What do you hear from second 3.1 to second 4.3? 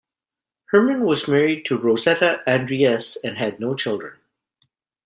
and had no children.